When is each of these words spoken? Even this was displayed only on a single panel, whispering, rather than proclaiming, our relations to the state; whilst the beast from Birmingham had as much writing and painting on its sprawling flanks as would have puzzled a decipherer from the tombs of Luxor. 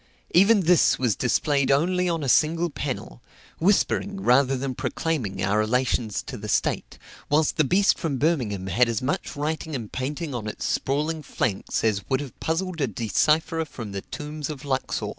Even 0.33 0.61
this 0.61 0.97
was 0.97 1.15
displayed 1.15 1.69
only 1.69 2.09
on 2.09 2.23
a 2.23 2.27
single 2.27 2.71
panel, 2.71 3.21
whispering, 3.59 4.19
rather 4.19 4.57
than 4.57 4.73
proclaiming, 4.73 5.43
our 5.43 5.59
relations 5.59 6.23
to 6.23 6.37
the 6.37 6.49
state; 6.49 6.97
whilst 7.29 7.57
the 7.57 7.63
beast 7.63 7.99
from 7.99 8.17
Birmingham 8.17 8.65
had 8.65 8.89
as 8.89 9.03
much 9.03 9.35
writing 9.35 9.75
and 9.75 9.91
painting 9.91 10.33
on 10.33 10.47
its 10.47 10.65
sprawling 10.65 11.21
flanks 11.21 11.83
as 11.83 12.03
would 12.09 12.19
have 12.19 12.39
puzzled 12.39 12.81
a 12.81 12.87
decipherer 12.87 13.63
from 13.63 13.91
the 13.91 14.01
tombs 14.01 14.49
of 14.49 14.65
Luxor. 14.65 15.05